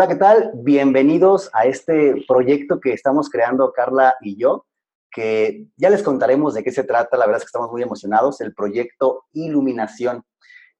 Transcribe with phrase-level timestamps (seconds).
[0.00, 0.50] Hola, ¿qué tal?
[0.54, 4.64] Bienvenidos a este proyecto que estamos creando Carla y yo,
[5.10, 8.40] que ya les contaremos de qué se trata, la verdad es que estamos muy emocionados,
[8.40, 10.22] el proyecto Iluminación.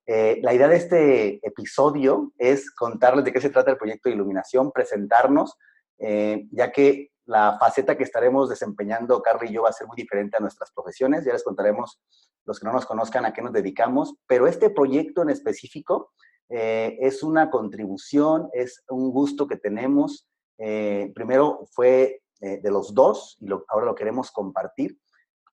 [0.06, 4.72] Eh, la idea de este episodio es contarles de qué se trata el proyecto Iluminación,
[4.72, 5.54] presentarnos,
[5.98, 9.96] eh, ya que la faceta que estaremos desempeñando Carla y yo va a ser muy
[9.96, 12.00] diferente a nuestras profesiones, ya les contaremos
[12.46, 16.10] los que no nos conozcan a qué nos dedicamos, pero este proyecto en específico
[16.50, 20.28] eh, es una contribución, es un gusto que tenemos.
[20.58, 24.98] Eh, primero fue eh, de los dos y ahora lo queremos compartir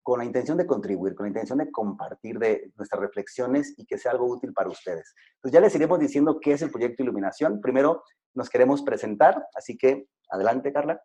[0.01, 3.97] con la intención de contribuir, con la intención de compartir de nuestras reflexiones y que
[3.97, 5.13] sea algo útil para ustedes.
[5.35, 7.61] Entonces ya les iremos diciendo qué es el proyecto Iluminación.
[7.61, 10.99] Primero nos queremos presentar, así que adelante, Carla.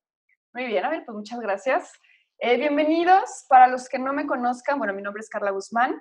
[0.54, 1.92] Muy bien, a ver, pues muchas gracias.
[2.40, 3.44] bienvenidos.
[3.48, 6.00] Para los que no me conozcan, bueno, mi nombre es Carla Guzmán.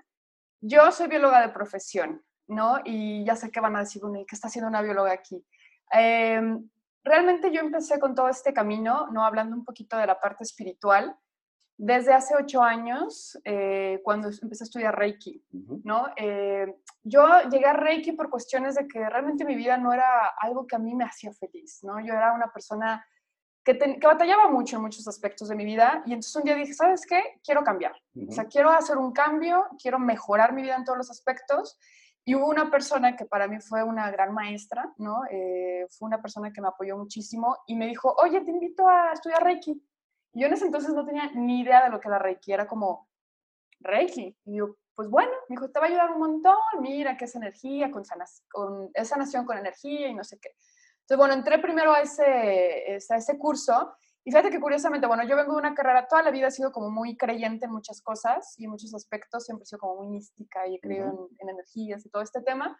[0.61, 2.23] Yo soy bióloga de profesión.
[2.51, 2.79] ¿No?
[2.83, 5.43] Y ya sé que van a decir, bueno, ¿y qué está haciendo una bióloga aquí?
[5.91, 6.69] Em,
[7.03, 9.25] realmente yo empecé con todo este camino, ¿no?
[9.25, 11.15] Hablando un poquito de la parte espiritual,
[11.77, 15.43] desde hace ocho años, eh, cuando empecé a estudiar Reiki,
[15.83, 16.07] ¿no?
[16.15, 20.67] Eh, yo llegué a Reiki por cuestiones de que realmente mi vida no era algo
[20.67, 21.99] que a mí me hacía feliz, ¿no?
[22.05, 23.03] Yo era una persona
[23.63, 26.73] que, que, batallaba mucho en muchos aspectos de mi vida y entonces un día dije,
[26.73, 27.39] ¿sabes qué?
[27.43, 27.93] Quiero cambiar.
[28.27, 31.79] O sea, quiero hacer un cambio, quiero mejorar mi vida en todos los aspectos
[32.23, 35.23] y hubo una persona que para mí fue una gran maestra, ¿no?
[35.31, 39.13] Eh, fue una persona que me apoyó muchísimo y me dijo, oye, te invito a
[39.13, 39.71] estudiar Reiki.
[40.33, 42.67] Y yo en ese entonces no tenía ni idea de lo que era Reiki, era
[42.67, 43.09] como
[43.79, 44.37] Reiki.
[44.45, 47.35] Y yo, pues bueno, me dijo, te va a ayudar un montón, mira qué es
[47.35, 50.49] energía, con, sanas, con es sanación con energía y no sé qué.
[51.01, 55.35] Entonces, bueno, entré primero a ese, a ese curso y fíjate que curiosamente, bueno, yo
[55.35, 58.53] vengo de una carrera, toda la vida he sido como muy creyente en muchas cosas
[58.59, 62.05] y en muchos aspectos, siempre he sido como muy mística y he creído en, energías
[62.05, 62.79] y todo este tema,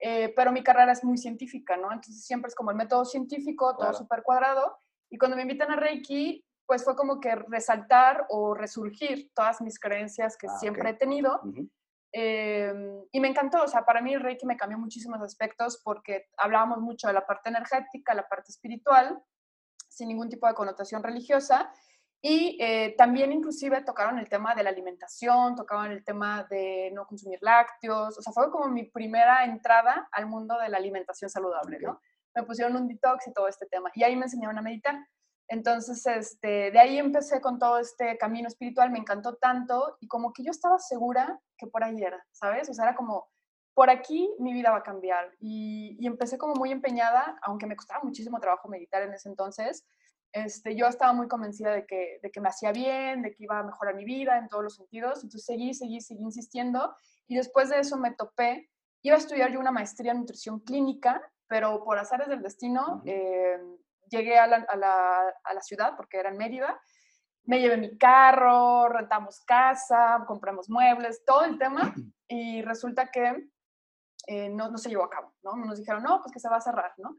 [0.00, 1.92] eh, pero mi carrera es muy científica, ¿no?
[1.92, 4.76] Entonces siempre es como el método científico, todo súper cuadrado,
[5.08, 9.78] y cuando me invitan a Reiki, pues fue como que resaltar o resurgir todas mis
[9.78, 11.40] creencias que ah, siempre he tenido.
[12.12, 16.28] Em, y me encantó, o sea, para mí el Reiki me cambió muchísimos aspectos porque
[16.36, 19.22] hablábamos mucho de la parte energética, la parte espiritual,
[19.92, 21.72] sin ningún tipo de connotación religiosa.
[22.24, 27.04] Y eh, también inclusive tocaron el tema de la alimentación, tocaban el tema de no
[27.04, 31.80] consumir lácteos, o sea, fue como mi primera entrada al mundo de la alimentación saludable,
[31.80, 32.00] ¿no?
[32.36, 35.04] Me pusieron un detox y todo este tema, y ahí me enseñaron a meditar.
[35.48, 40.32] Entonces, este, de ahí empecé con todo este camino espiritual, me encantó tanto, y como
[40.32, 42.70] que yo estaba segura que por ahí era, ¿sabes?
[42.70, 43.31] O sea, era como,
[43.74, 45.32] por aquí mi vida va a cambiar.
[45.40, 49.86] Y, empecé como muy empeñada, aunque me costaba muchísimo trabajo meditar en ese entonces,
[50.32, 53.58] este, yo estaba muy convencida de que, de que me hacía bien, de que iba
[53.58, 55.16] a mejorar mi vida en todos los sentidos.
[55.22, 56.94] Entonces seguí, seguí, seguí insistiendo.
[57.28, 58.70] Y después de eso me topé,
[59.02, 63.58] iba a estudiar yo una maestría en nutrición clínica, pero por azares del destino eh,
[64.08, 66.80] llegué a la, a, la, a la ciudad, porque era en Mérida,
[67.44, 71.94] me llevé mi carro, rentamos casa, compramos muebles, todo el tema,
[72.28, 73.48] y resulta que
[74.26, 75.56] eh, no, no, se llevó a cabo, ¿no?
[75.56, 77.18] Nos dijeron, no, pues que se va a cerrar, ¿no?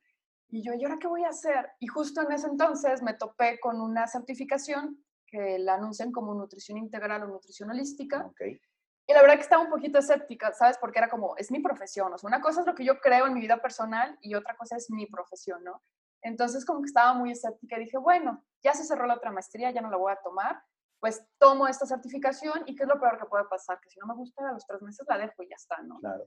[0.49, 1.71] Y yo, ¿y ahora qué voy a hacer?
[1.79, 6.77] Y justo en ese entonces me topé con una certificación que la anuncian como nutrición
[6.77, 8.31] integral o nutrición holística.
[8.39, 10.77] Y la verdad que estaba un poquito escéptica, ¿sabes?
[10.77, 13.27] Porque era como, es mi profesión, o sea, una cosa es lo que yo creo
[13.27, 15.81] en mi vida personal y otra cosa es mi profesión, ¿no?
[16.21, 19.71] Entonces como que estaba muy escéptica y dije, bueno, ya se cerró la otra maestría,
[19.71, 20.63] ya no la voy a tomar,
[20.99, 24.07] pues tomo esta certificación y qué es lo peor que puede pasar, que si no
[24.07, 25.99] me gusta a los tres meses la dejo y ya está, ¿no?
[25.99, 26.25] Claro.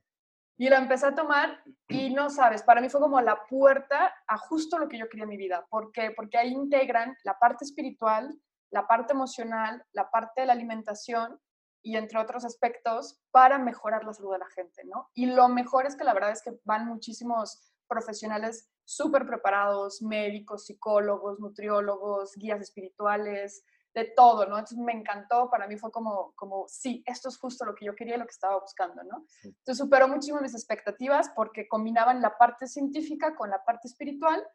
[0.59, 4.39] Y la empecé a tomar y no sabes, para mí fue como la puerta a
[4.39, 5.67] justo lo que yo quería en mi vida.
[5.69, 6.13] ¿Por qué?
[6.17, 8.35] Porque ahí integran la parte espiritual,
[8.71, 11.39] la parte emocional, la parte de la alimentación
[11.83, 15.11] y entre otros aspectos para mejorar la salud de la gente, ¿no?
[15.15, 20.67] Y lo mejor es que la verdad es que van muchísimos profesionales súper preparados, médicos,
[20.67, 23.65] psicólogos, nutriólogos, guías espirituales,
[23.97, 24.59] de todo, ¿no?
[24.59, 27.95] Entonces me encantó, para mí fue como, como, sí, esto es justo lo que yo
[27.95, 29.25] quería, lo que estaba buscando, ¿no?
[29.43, 34.47] Entonces superó muchísimo mis expectativas porque combinaban la parte científica con la parte espiritual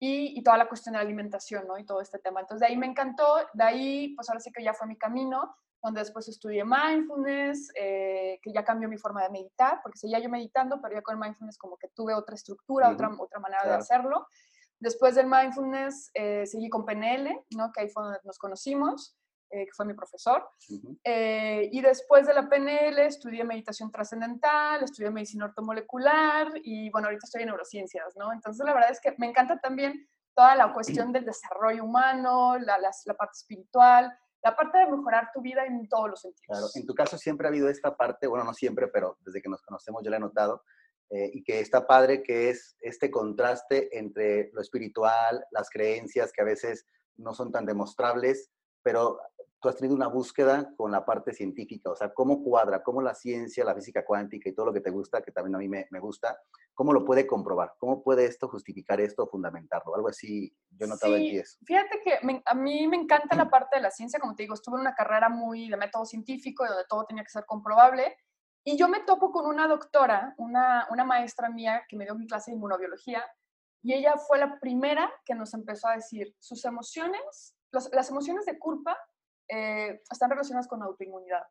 [0.00, 1.78] y, y, toda la cuestión de la alimentación, ¿no?
[1.78, 2.40] Y todo este tema.
[2.40, 5.54] Entonces de ahí me encantó, de ahí pues ahora sí que ya fue mi camino,
[5.80, 10.28] donde después estudié mindfulness, eh, que ya cambió mi forma de meditar, porque seguía yo
[10.28, 14.26] meditando, pero ya con mindfulness como que tuve otra estructura, otra, otra manera de hacerlo.
[14.80, 17.72] Después del mindfulness eh, seguí con PNL, ¿no?
[17.72, 19.16] que ahí fue donde nos conocimos,
[19.50, 20.46] eh, que fue mi profesor.
[21.04, 27.24] Eh, y después de la PNL estudié meditación trascendental, estudié medicina ortomolecular y bueno, ahorita
[27.24, 28.32] estoy en neurociencias, ¿no?
[28.32, 32.78] Entonces la verdad es que me encanta también toda la cuestión del desarrollo humano, la,
[32.78, 36.46] la, la parte espiritual, la parte de mejorar tu vida en todos los sentidos.
[36.46, 39.48] Claro, en tu caso siempre ha habido esta parte, bueno, no siempre, pero desde que
[39.48, 40.62] nos conocemos yo la he notado,
[41.10, 46.42] eh, y que está padre, que es este contraste entre lo espiritual, las creencias que
[46.42, 48.50] a veces no son tan demostrables,
[48.82, 49.18] pero
[49.60, 53.14] tú has tenido una búsqueda con la parte científica, o sea, cómo cuadra, cómo la
[53.14, 56.00] ciencia, la física cuántica y todo lo que te gusta, que también a mí me,
[56.00, 56.38] gusta,
[56.74, 61.24] cómo lo puede comprobar, cómo puede esto justificar esto fundamentarlo, algo así, yo notaba sí,
[61.24, 61.58] en ti eso.
[61.64, 64.76] Fíjate que a mí me encanta la parte de la ciencia, como te digo, estuve
[64.76, 68.16] en una carrera muy de método científico, donde todo tenía que ser comprobable,
[68.64, 72.26] y yo me topo con una doctora, una, una maestra mía que me dio mi
[72.26, 73.24] clase de inmunobiología,
[73.82, 78.58] y ella fue la primera que nos empezó a decir, sus emociones, las emociones de
[78.58, 78.96] culpa
[79.48, 81.42] eh, están relacionadas con autoinmunidad.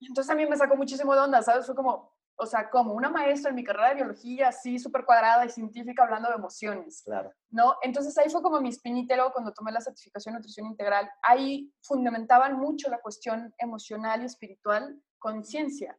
[0.00, 1.66] Entonces a mí me sacó muchísimo de onda, ¿sabes?
[1.66, 5.44] Fue como, o sea, como una maestra en mi carrera de biología, así súper cuadrada
[5.44, 7.02] y científica, hablando de emociones.
[7.04, 7.30] Claro.
[7.50, 7.76] ¿No?
[7.82, 12.56] Entonces ahí fue como mi espinita, cuando tomé la certificación de nutrición integral, ahí fundamentaban
[12.58, 15.96] mucho la cuestión emocional y espiritual con ciencia.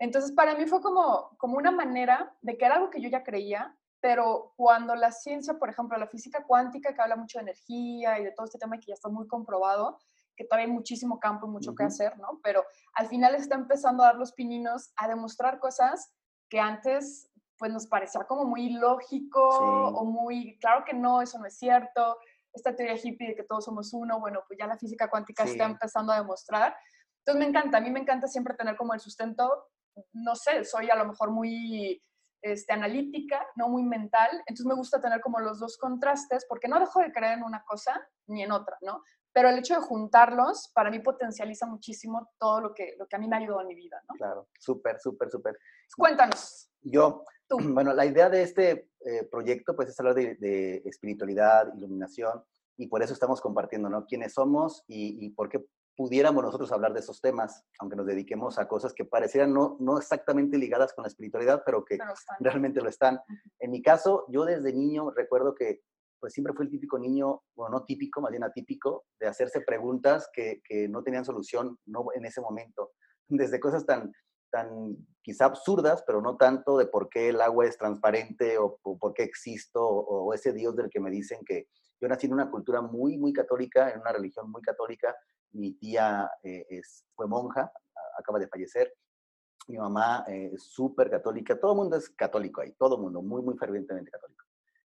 [0.00, 3.22] Entonces para mí fue como, como una manera de que era algo que yo ya
[3.22, 8.18] creía, pero cuando la ciencia, por ejemplo, la física cuántica, que habla mucho de energía
[8.18, 9.98] y de todo este tema que ya está muy comprobado,
[10.36, 12.40] que todavía hay muchísimo campo y mucho que hacer, ¿no?
[12.42, 16.12] Pero al final está empezando a dar los pininos a demostrar cosas
[16.48, 21.46] que antes pues nos parecía como muy lógico o muy, claro que no, eso no
[21.46, 22.18] es cierto,
[22.52, 25.64] esta teoría hippie de que todos somos uno, bueno, pues ya la física cuántica está
[25.64, 26.76] empezando a demostrar.
[27.26, 29.68] Entonces me encanta, a mí me encanta siempre tener como el sustento,
[30.12, 32.02] no sé, soy a lo mejor muy
[32.42, 36.78] este, analítica, no muy mental, entonces me gusta tener como los dos contrastes porque no
[36.78, 39.02] dejo de creer en una cosa ni en otra, ¿no?
[39.34, 43.18] pero el hecho de juntarlos para mí potencializa muchísimo todo lo que, lo que a
[43.18, 44.14] mí me ha ayudado en mi vida, ¿no?
[44.14, 45.58] Claro, súper, súper, súper.
[45.96, 46.70] Cuéntanos.
[46.80, 52.44] Yo, bueno, la idea de este eh, proyecto pues es hablar de, espiritualidad, iluminación,
[52.76, 54.06] y por eso estamos compartiendo, ¿no?
[54.06, 55.64] Quiénes somos y, por qué
[55.96, 59.98] pudiéramos nosotros hablar de esos temas, aunque nos dediquemos a cosas que parecieran no, no
[59.98, 61.98] exactamente ligadas con la espiritualidad, pero que
[62.40, 63.20] realmente lo están.
[63.58, 65.82] En mi caso, yo desde niño recuerdo que
[66.20, 70.30] pues siempre fue el típico niño, bueno, no típico, más bien atípico, de hacerse preguntas
[70.32, 72.92] que, que no tenían solución no en ese momento.
[73.28, 74.10] Desde cosas tan,
[74.54, 79.12] tan quizá absurdas, pero no tanto de por qué el agua es transparente o, por
[79.12, 81.66] qué existo o, ese Dios del que me dicen que
[82.00, 85.14] yo nací en una cultura muy, muy católica, en una religión muy católica.
[85.54, 87.72] Mi tía eh, es, fue monja,
[88.18, 88.92] acaba de fallecer.
[89.66, 91.58] Mi mamá eh, es súper católica.
[91.58, 94.44] Todo el mundo es católico ahí, todo el mundo, muy, muy fervientemente católico.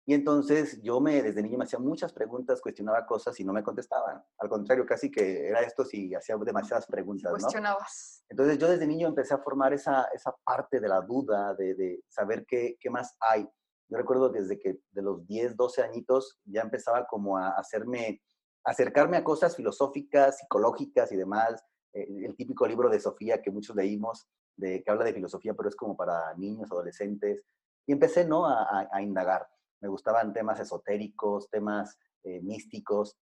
[0.07, 3.63] Y entonces yo me, desde niño me hacía muchas preguntas, cuestionaba cosas y no me
[3.63, 4.23] contestaban.
[4.37, 7.31] Al contrario, casi que era esto si hacía demasiadas preguntas.
[7.31, 8.23] Cuestionabas.
[8.29, 12.03] Entonces yo desde niño empecé a formar esa, esa parte de la duda, de, de
[12.07, 13.49] saber qué, qué, más hay.
[13.89, 18.21] Yo recuerdo desde que de los 10, 12 añitos ya empezaba como a hacerme,
[18.65, 21.63] acercarme a cosas filosóficas, psicológicas y demás.
[21.93, 24.27] Eh, el típico libro de Sofía que muchos leímos,
[24.57, 27.43] de, que habla de filosofía, pero es como para niños, adolescentes.
[27.85, 29.47] Y empecé, ¿no?, a, indagar
[29.81, 33.17] me gustaban temas esotéricos, temas eh, místicos,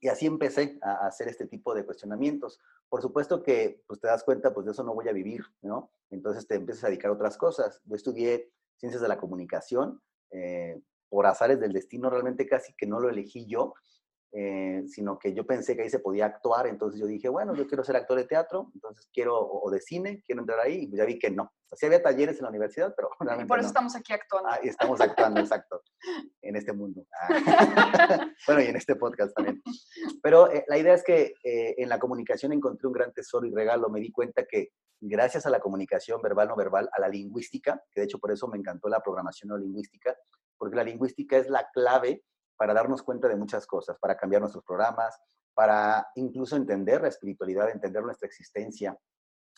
[0.00, 2.58] y así empecé a, hacer este tipo de cuestionamientos.
[2.88, 5.92] Por supuesto que pues te das cuenta, pues de eso no voy a vivir, ¿no?
[6.10, 7.80] Entonces te empiezas a dedicar a otras cosas.
[7.84, 12.98] Yo estudié ciencias de la comunicación, eh, por azares del destino, realmente casi que no
[12.98, 13.74] lo elegí yo,
[14.34, 17.66] eh, sino que yo pensé que ahí se podía actuar, entonces yo dije, bueno, yo
[17.66, 21.04] quiero ser actor de teatro, entonces quiero, o, de cine, quiero entrar ahí, y ya
[21.04, 21.52] vi que no.
[21.70, 24.48] O sí había talleres en la universidad, pero realmente Y por eso estamos aquí actuando.
[24.50, 25.82] Ah, estamos actuando, exacto,
[26.40, 27.04] en este mundo.
[27.12, 27.28] Ah.
[28.46, 29.62] bueno, y en este podcast también.
[30.22, 33.54] Pero eh, la idea es que eh, en la comunicación encontré un gran tesoro y
[33.54, 37.82] regalo, me di cuenta que gracias a la comunicación verbal no verbal, a la lingüística,
[37.90, 40.16] que de hecho por eso me encantó la programación no lingüística,
[40.56, 42.22] porque la lingüística es la clave
[42.62, 45.18] para darnos cuenta de muchas cosas, para cambiar nuestros programas,
[45.52, 48.96] para incluso entender la espiritualidad, entender nuestra existencia.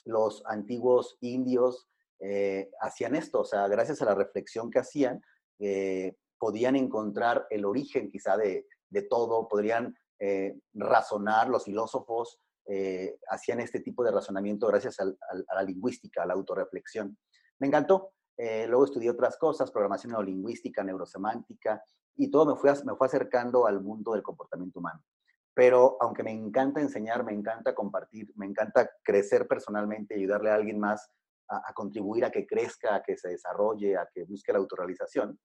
[0.06, 1.86] Los antiguos indios
[2.18, 5.20] eh, hacían esto, o sea, gracias a la reflexión que hacían,
[5.58, 8.64] eh, podían encontrar el origen quizá de,
[9.10, 12.40] todo, podrían eh, razonar, los filósofos
[13.28, 15.04] hacían este tipo de razonamiento gracias a
[15.54, 17.18] la lingüística, a la autorreflexión.
[17.58, 18.14] Me encantó.
[18.38, 21.84] luego estudié otras cosas, programación neurolingüística, neurosemántica,
[22.16, 25.02] y todo me fue, me fue acercando al mundo del comportamiento humano.
[25.54, 30.54] Pero aunque me encanta enseñar, me encanta compartir, me encanta crecer personalmente, y ayudarle a
[30.54, 31.08] alguien más
[31.48, 35.38] a, contribuir a que crezca, a que se desarrolle, a que busque la autorrealización,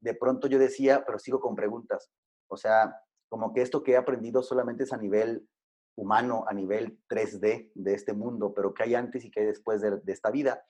[0.00, 2.10] de pronto yo decía, pero sigo con preguntas.
[2.48, 2.94] O sea,
[3.28, 5.48] como que esto que he aprendido solamente es a nivel
[5.96, 9.80] humano, a nivel 3D de este mundo, pero que hay antes y que hay después
[9.80, 10.64] de, de esta vida.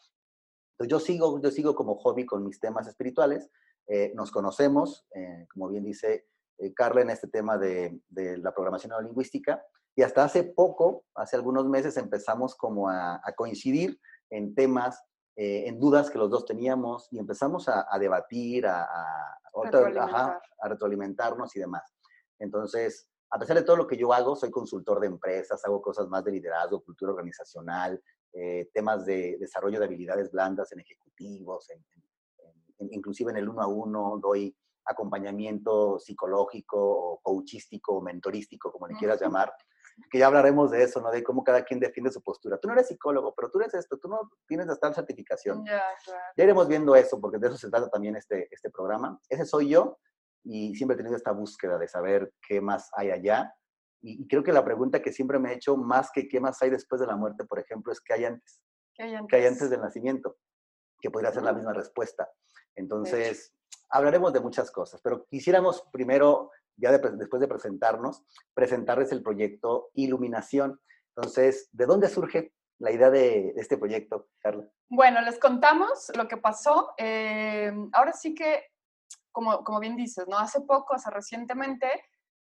[0.72, 3.50] Entonces yo sigo, yo sigo como hobby con mis temas espirituales,
[3.86, 6.26] eh, nos conocemos, eh, como bien dice
[6.58, 9.62] eh, Carla, en este tema de, la programación neurolingüística,
[9.94, 13.98] y hasta hace poco, hace algunos meses, empezamos como a, coincidir
[14.30, 15.02] en temas
[15.36, 21.60] eh, en dudas que los dos teníamos y empezamos a, debatir, a, a, retroalimentarnos y
[21.60, 21.94] demás.
[22.38, 26.08] Entonces, a pesar de todo lo que yo hago, soy consultor de empresas, hago cosas
[26.08, 28.02] más de liderazgo, cultura organizacional,
[28.32, 31.70] eh, temas de desarrollo de habilidades blandas en ejecutivos,
[32.78, 34.56] inclusive en el uno a uno doy
[34.86, 39.52] acompañamiento psicológico o coachístico o mentorístico, como le quieras llamar,
[40.10, 41.10] que ya hablaremos de eso, ¿no?
[41.10, 42.58] De cómo cada quien defiende su postura.
[42.58, 45.64] Tú no eres psicólogo, pero tú eres esto, tú no tienes tal certificación.
[45.64, 45.82] Ya,
[46.36, 49.18] ya iremos viendo eso, porque de eso se trata también este, este programa.
[49.28, 49.98] Ese soy yo
[50.44, 53.52] y siempre he tenido esta búsqueda de saber qué más hay allá.
[54.02, 56.70] Y, creo que la pregunta que siempre me he hecho, más que qué más hay
[56.70, 58.60] después de la muerte, por ejemplo, es qué hay antes.
[58.94, 60.36] ¿Qué hay antes, ¿Qué hay antes del nacimiento?
[61.00, 62.28] Que podría ser la misma respuesta.
[62.76, 63.52] Entonces,
[63.90, 68.22] hablaremos de muchas cosas, pero quisiéramos primero ya después de presentarnos,
[68.54, 70.80] presentarles el proyecto Iluminación.
[71.14, 74.68] Entonces, ¿de dónde surge la idea de, este proyecto, Carla?
[74.88, 76.92] Bueno, les contamos lo que pasó.
[76.98, 78.64] Eh, ahora sí que,
[79.32, 80.38] como, como bien dices, ¿no?
[80.38, 81.88] Hace poco, hace recientemente,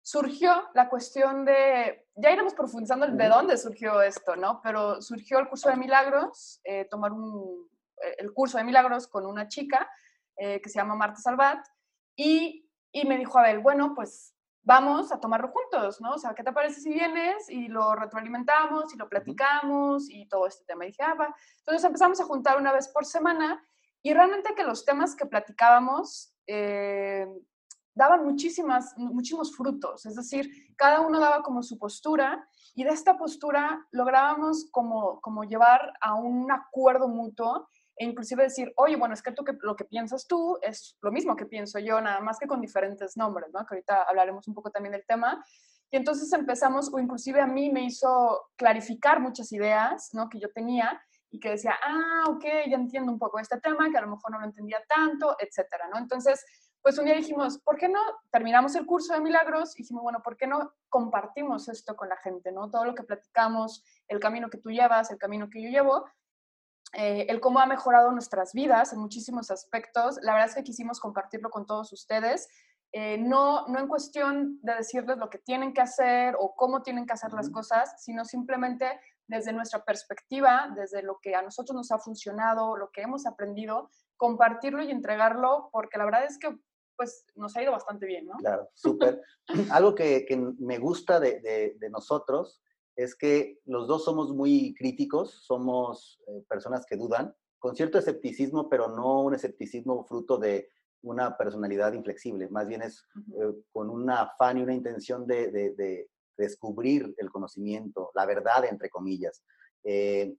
[0.01, 4.61] surgió la cuestión de, ya iremos profundizando de dónde surgió esto, ¿no?
[4.63, 7.69] Pero surgió el curso de milagros, eh, tomar un,
[8.19, 9.89] el curso de milagros con una chica
[10.37, 11.65] eh, que se llama Marta Salvat,
[12.17, 12.63] y
[12.93, 16.13] y me dijo, a ver, bueno, pues vamos a tomarlo juntos, ¿no?
[16.13, 20.47] O sea, ¿qué te parece si vienes y lo retroalimentamos y lo platicamos y todo
[20.47, 20.85] este tema?
[20.85, 21.35] Y dije, ah, va.
[21.59, 23.65] Entonces empezamos a juntar una vez por semana
[24.03, 27.27] y realmente que los temas que platicábamos eh,
[27.95, 33.19] daban muchísimas, muchísimos frutos, es decir, cada uno daba como su postura y de esta
[33.19, 39.23] postura lográbamos como, como llevar a un acuerdo mutuo e inclusive decir, oye, bueno, es
[39.23, 42.47] que, tú lo que piensas tú es lo mismo que pienso yo, nada más que
[42.47, 43.67] con diferentes nombres, ¿no?
[43.67, 45.45] Que ahorita hablaremos un poco también del tema.
[45.91, 50.29] Y entonces empezamos, o inclusive a mí me hizo clarificar muchas ideas, ¿no?
[50.29, 53.99] Que yo tenía y que decía, ah, ok, ya entiendo un poco este tema, que
[53.99, 55.99] a lo mejor no lo entendía tanto, etcétera, ¿no?
[55.99, 56.45] Entonces,
[56.83, 59.75] pues un día dijimos, ¿por qué no terminamos el curso de milagros?
[59.79, 62.71] Y dijimos, bueno, ¿por qué no compartimos esto con la gente, ¿no?
[62.71, 66.05] Todo lo que platicamos, el camino que tú llevas, el camino que yo llevo,
[66.93, 70.19] eh, el cómo ha mejorado nuestras vidas en muchísimos aspectos.
[70.23, 72.49] La verdad es que quisimos compartirlo con todos ustedes.
[72.93, 77.07] Eh, no, no en cuestión de decirles lo que tienen que hacer o cómo tienen
[77.07, 81.91] que hacer las cosas, sino simplemente desde nuestra perspectiva, desde lo que a nosotros nos
[81.91, 86.55] ha funcionado, lo que hemos aprendido, compartirlo y entregarlo, porque la verdad es que
[86.95, 88.35] pues nos ha ido bastante bien, ¿no?
[88.37, 89.23] Claro, súper.
[89.73, 92.61] Algo que, que, me gusta de, de, de nosotros
[92.97, 98.69] es que los dos somos muy críticos, somos eh, personas que dudan, con cierto escepticismo,
[98.69, 100.69] pero no un escepticismo fruto de
[101.03, 107.15] una personalidad inflexible, más bien es eh, con un afán y una intención de, descubrir
[107.19, 109.45] el conocimiento, la verdad, entre comillas.
[109.85, 110.35] Eh,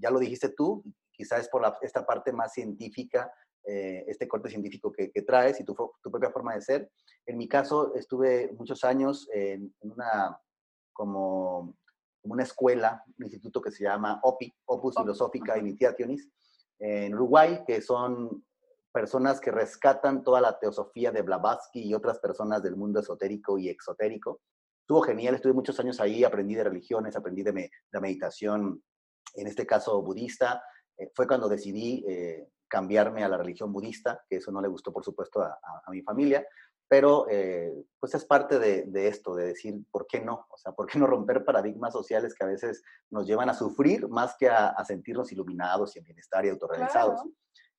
[0.00, 0.82] ya lo dijiste tú,
[1.12, 3.32] quizás es por esta parte más científica,
[3.62, 6.90] este corte científico que, traes y tu, propia forma de ser.
[7.24, 10.38] En mi caso, estuve muchos años en una
[10.92, 11.76] como
[12.24, 16.28] una escuela, un instituto que se llama OPI, Opus Filosófica Initiationis,
[16.78, 18.44] en Uruguay, que son
[18.92, 23.68] personas que rescatan toda la teosofía de Blavatsky y otras personas del mundo esotérico y
[23.68, 24.40] exotérico.
[24.80, 28.82] Estuvo genial, estuve muchos años ahí, aprendí de religiones, aprendí de, de meditación,
[29.34, 30.62] en este caso budista.
[30.96, 34.92] Eh, fue cuando decidí eh, cambiarme a la religión budista, que eso no le gustó,
[34.92, 36.46] por supuesto, a, a mi familia,
[36.88, 40.46] pero eh, pues es parte de, esto, de decir, ¿por qué no?
[40.50, 44.08] O sea, ¿por qué no romper paradigmas sociales que a veces nos llevan a sufrir
[44.08, 47.20] más que a, sentirnos iluminados y en bienestar y autorrealizados?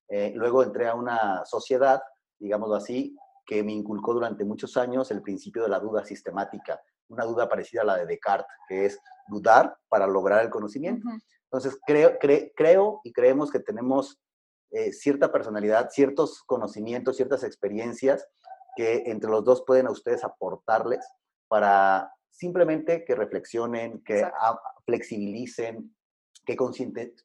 [0.08, 2.02] Eh, luego entré a una sociedad,
[2.38, 7.24] digámoslo así, que me inculcó durante muchos años el principio de la duda sistemática, una
[7.24, 8.98] duda parecida a la de Descartes, que es
[9.28, 11.08] dudar para lograr el conocimiento.
[11.44, 14.20] Entonces, creo, creo y creemos que tenemos
[14.72, 18.26] eh, cierta personalidad, ciertos conocimientos, ciertas experiencias
[18.76, 21.04] que entre los dos pueden a ustedes aportarles
[21.48, 24.28] para simplemente que reflexionen, que
[24.84, 25.94] flexibilicen,
[26.44, 26.56] que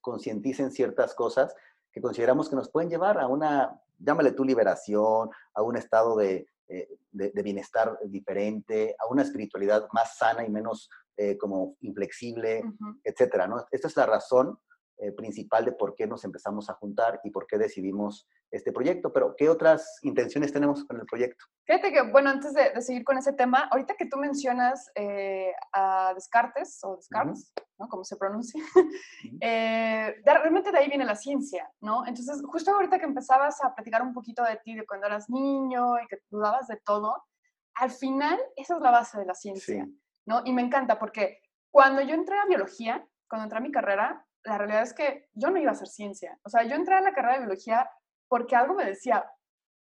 [0.02, 1.54] concienticen ciertas cosas
[1.92, 6.48] que consideramos que nos pueden llevar a una, llámale tu liberación, a un estado de,
[6.68, 12.64] eh, bienestar diferente, a una espiritualidad más sana y menos eh, como inflexible,
[13.04, 13.66] etcétera, ¿no?
[13.72, 14.58] Esta es la razón
[15.02, 19.12] eh, principal de por qué nos empezamos a juntar y por qué decidimos este proyecto.
[19.12, 21.44] Pero, ¿qué otras intenciones tenemos con el proyecto?
[21.66, 26.14] Fíjate que, bueno, antes de, seguir con ese tema, ahorita que tú mencionas eh, a
[26.14, 27.88] Descartes, o Descartes, ¿no?
[27.90, 28.62] Como se pronuncia,
[29.42, 32.06] eh, realmente de ahí viene la ciencia, ¿no?
[32.06, 36.00] Entonces, justo ahorita que empezabas a platicar un poquito de ti, de cuando eras niño
[36.00, 37.24] y que dudabas de todo,
[37.74, 39.90] al final esa es la base de la ciencia,
[40.28, 40.44] ¿no?
[40.46, 41.42] Y me encanta porque
[41.72, 45.50] cuando yo entré a biología, cuando entré a mi carrera, la realidad es que yo
[45.50, 46.38] no iba a hacer ciencia.
[46.44, 47.90] O sea, yo entré a la carrera de biología
[48.28, 49.26] porque algo me decía,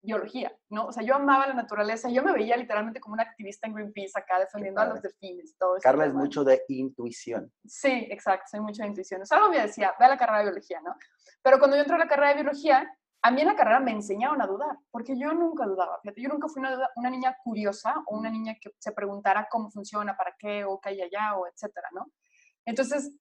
[0.01, 0.85] biología, ¿no?
[0.85, 4.17] O sea, yo amaba la naturaleza, yo me veía literalmente como una activista en Greenpeace
[4.17, 5.83] acá defendiendo a los delfines y todo eso.
[5.83, 7.51] Carla es mucho de intuición.
[7.65, 9.21] Sí, exacto, soy mucho de intuición.
[9.21, 10.95] O sea, algo me decía, ve a la carrera de biología, ¿no?
[11.41, 12.89] Pero cuando yo entré a la carrera de biología,
[13.21, 15.99] a mí en la carrera me enseñaron a dudar, porque yo nunca dudaba.
[16.01, 19.69] Fíjate, yo nunca fui una, una niña curiosa o una niña que se preguntara cómo
[19.69, 22.09] funciona, para qué, o qué hay allá, o etcétera, ¿no?
[22.65, 23.11] Entonces,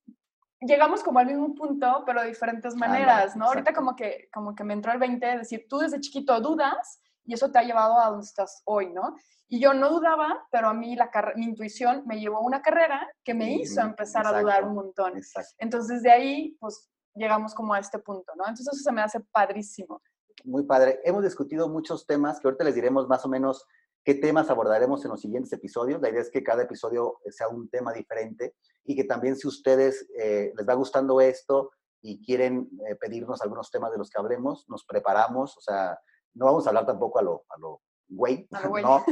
[0.60, 3.46] llegamos como al mismo punto, pero de diferentes maneras, ¿no?
[3.46, 7.00] Ahorita como que, como que me entró el 20 de decir, tú desde chiquito dudas
[7.24, 9.16] y eso te ha llevado a donde estás hoy, ¿no?
[9.48, 13.08] Y yo no dudaba, pero a mí la mi intuición me llevó a una carrera
[13.24, 15.14] que me hizo empezar a dudar un montón.
[15.58, 18.44] Entonces de ahí, pues llegamos como a este punto, ¿no?
[18.44, 20.02] Entonces eso se me hace padrísimo.
[20.44, 21.00] Muy padre.
[21.04, 23.66] Hemos discutido muchos temas que ahorita les diremos más o menos
[24.04, 26.00] qué temas abordaremos en los siguientes episodios.
[26.00, 30.08] La idea es que cada episodio sea un tema diferente y que también si ustedes
[30.18, 34.64] eh, les va gustando esto y quieren eh, pedirnos algunos temas de los que hablemos,
[34.68, 35.98] nos preparamos, o sea,
[36.34, 38.48] no vamos a hablar tampoco a lo, a lo güey,
[38.82, 39.04] ¿no?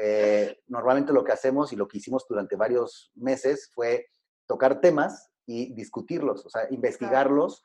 [0.00, 4.06] Eh, normalmente lo que hacemos y lo que hicimos durante varios meses fue
[4.46, 7.64] tocar temas y discutirlos, o sea, investigarlos.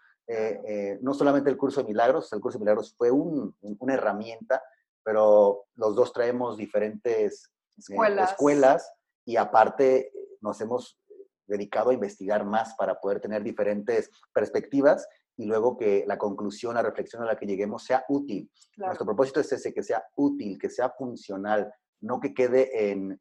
[1.02, 4.64] no solamente el curso de milagros, el curso de milagros fue una herramienta,
[5.04, 8.92] pero los dos traemos diferentes escuelas
[9.26, 11.00] y aparte nos hemos
[11.48, 16.82] dedicado a investigar más para poder tener diferentes perspectivas y luego que la conclusión, la
[16.82, 18.50] reflexión a la que lleguemos sea útil.
[18.78, 23.20] Nuestro propósito es ese, que sea útil, que sea funcional, no que quede en,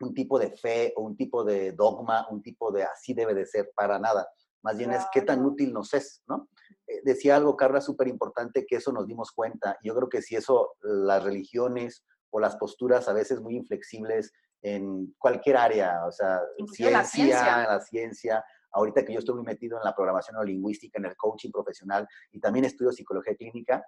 [0.00, 3.46] un tipo de fe o un tipo de dogma, un tipo de así debe de
[3.46, 4.28] ser, para nada.
[4.62, 6.48] Más bien es qué tan útil nos es, ¿no?
[6.86, 9.76] Eh, decía algo, Carla, súper importante, que eso nos dimos cuenta.
[9.82, 15.14] Yo creo que si eso, las religiones o las posturas a veces muy inflexibles en
[15.18, 16.40] cualquier área, o sea,
[16.72, 18.44] ciencia, la ciencia, la ciencia.
[18.72, 22.08] Ahorita que yo estoy muy metido en la programación o lingüística, en el coaching profesional
[22.30, 23.84] y también estudio psicología clínica,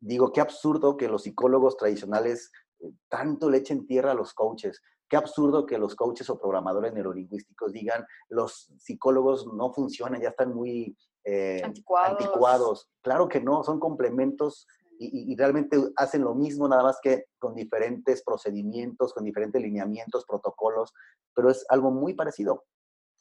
[0.00, 4.82] digo, qué absurdo que los psicólogos tradicionales eh, tanto le echen tierra a los coaches.
[5.08, 10.54] Qué absurdo que los coaches o programadores neurolingüísticos digan, los psicólogos no funcionan, ya están
[10.54, 12.10] muy eh, anticuados.
[12.10, 12.90] anticuados.
[13.02, 14.66] Claro que no, son complementos
[15.00, 20.92] y, realmente hacen lo mismo, nada más que con diferentes procedimientos, con diferentes lineamientos, protocolos,
[21.34, 22.64] pero es algo muy parecido.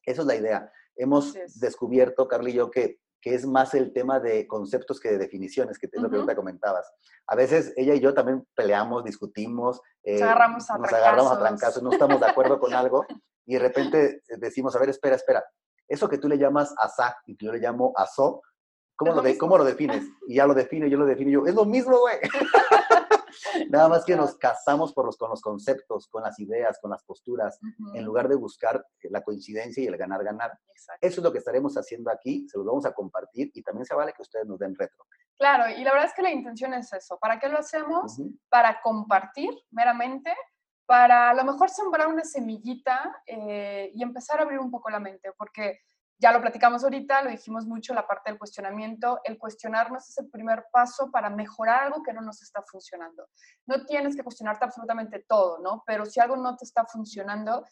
[0.03, 0.71] Eso es la idea.
[0.95, 5.17] Hemos descubierto, Carly y yo, que, que es más el tema de conceptos que de
[5.19, 6.91] definiciones, que es lo que te comentabas.
[7.27, 11.83] A veces ella y yo también peleamos, discutimos, eh, agarramos a nos agarramos a trancazos,
[11.83, 13.05] no estamos de acuerdo con algo
[13.45, 15.45] y de repente decimos, a ver, espera, espera,
[15.87, 18.41] eso que tú le llamas asá y que yo le llamo aso,
[18.97, 20.03] ¿Cómo lo, de, ¿Cómo lo defines?
[20.27, 21.45] Y ya lo define, yo lo defino yo.
[21.45, 22.17] Es lo mismo, güey.
[23.69, 27.03] Nada más que nos casamos por los, con los conceptos, con las ideas, con las
[27.03, 27.59] posturas,
[27.93, 30.57] en lugar de buscar la coincidencia y el ganar-ganar.
[30.99, 33.93] Eso es lo que estaremos haciendo aquí, se los vamos a compartir y también se
[33.93, 35.05] vale que ustedes nos den retro.
[35.37, 37.19] Claro, y la verdad es que la intención es eso.
[37.19, 38.19] ¿Para qué lo hacemos?
[38.49, 40.33] Para compartir meramente,
[40.87, 44.99] para a lo mejor sembrar una semillita eh, y empezar a abrir un poco la
[44.99, 45.81] mente, porque
[46.17, 49.19] ya lo platicamos ahorita, lo dijimos mucho, la parte del cuestionamiento.
[49.23, 53.27] El cuestionarnos es el primer paso para mejorar algo que no nos está funcionando.
[53.67, 55.83] No tienes que cuestionarte absolutamente todo, ¿no?
[55.85, 57.63] Pero si algo no te está funcionando,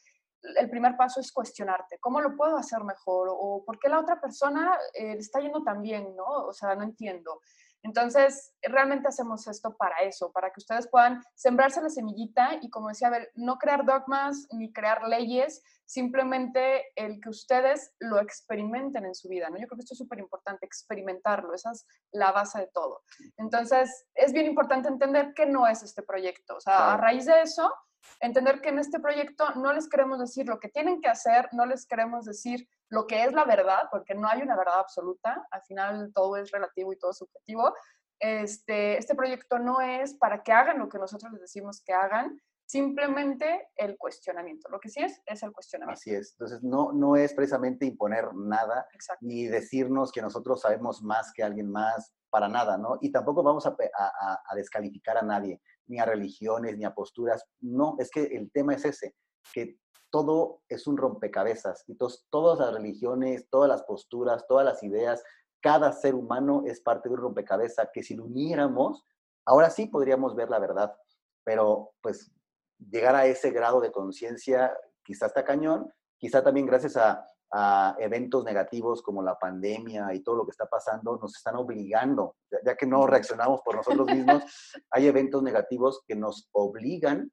[0.58, 1.97] el primer paso es cuestionarte.
[1.99, 3.30] ¿Cómo lo puedo hacer mejor?
[3.32, 6.25] ¿O por qué la otra persona eh, está yendo tan bien, ¿no?
[6.25, 7.41] O sea, no entiendo.
[7.86, 12.88] Entonces, realmente hacemos esto para eso, para que ustedes puedan sembrarse la semillita y, como
[12.88, 19.30] decía, no crear dogmas ni crear leyes, simplemente el que ustedes lo experimenten en su
[19.30, 19.60] vida, ¿no?
[19.60, 23.04] Yo creo que esto es súper importante, experimentarlo, esa es la base de todo.
[23.38, 26.56] Entonces, es bien importante entender qué no es este proyecto.
[26.56, 27.71] O sea, a raíz de eso,
[28.20, 31.65] entender que en este proyecto no les queremos decir lo que tienen que hacer, no
[31.65, 35.62] les queremos decir lo que es la verdad, porque no hay una verdad absoluta, al
[35.63, 37.74] final todo es relativo y todo es subjetivo.
[38.20, 42.39] Este, este proyecto no es para que hagan lo que nosotros les decimos que hagan,
[42.65, 44.70] simplemente el cuestionamiento.
[44.70, 46.00] Lo que sí es, es el cuestionamiento.
[46.00, 46.32] Así es.
[46.32, 48.88] Entonces, no, no es precisamente imponer nada,
[49.22, 52.98] ni decirnos que nosotros sabemos más que alguien más, para nada, ¿no?
[53.00, 57.45] Y tampoco vamos a, a, a descalificar a nadie, ni a religiones, ni a posturas.
[57.62, 59.15] No, es que el tema es ese,
[59.54, 59.78] que
[60.10, 61.84] todo es un rompecabezas.
[61.88, 65.24] Entonces, todas las religiones, todas las posturas, todas las ideas,
[65.62, 69.04] cada ser humano es parte de un rompecabezas que si lo uniéramos,
[69.45, 70.95] ahora sí podríamos ver la verdad.
[71.43, 72.32] Pero pues
[72.78, 78.44] llegar a ese grado de conciencia quizás está cañón, quizá también gracias a, a, eventos
[78.44, 82.86] negativos como la pandemia y todo lo que está pasando, nos están obligando, ya que
[82.86, 84.44] no reaccionamos por nosotros mismos,
[84.92, 87.32] hay eventos negativos que nos obligan,